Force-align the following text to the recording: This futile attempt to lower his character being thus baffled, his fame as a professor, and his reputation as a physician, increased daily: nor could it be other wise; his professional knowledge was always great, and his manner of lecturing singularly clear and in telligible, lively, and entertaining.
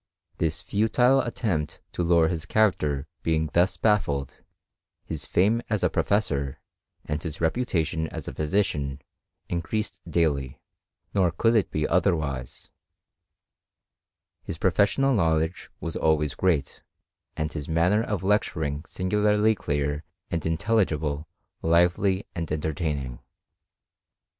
This 0.37 0.63
futile 0.63 1.21
attempt 1.21 1.79
to 1.93 2.01
lower 2.03 2.27
his 2.27 2.47
character 2.47 3.05
being 3.21 3.51
thus 3.53 3.77
baffled, 3.77 4.41
his 5.05 5.27
fame 5.27 5.61
as 5.69 5.83
a 5.83 5.91
professor, 5.91 6.59
and 7.05 7.21
his 7.21 7.39
reputation 7.39 8.07
as 8.07 8.27
a 8.27 8.33
physician, 8.33 8.99
increased 9.47 9.99
daily: 10.09 10.59
nor 11.13 11.29
could 11.31 11.53
it 11.55 11.69
be 11.69 11.87
other 11.87 12.15
wise; 12.15 12.71
his 14.41 14.57
professional 14.57 15.13
knowledge 15.13 15.69
was 15.79 15.95
always 15.95 16.33
great, 16.33 16.81
and 17.37 17.53
his 17.53 17.69
manner 17.69 18.01
of 18.01 18.23
lecturing 18.23 18.83
singularly 18.87 19.53
clear 19.53 20.03
and 20.31 20.47
in 20.47 20.57
telligible, 20.57 21.27
lively, 21.61 22.25
and 22.33 22.51
entertaining. 22.51 23.19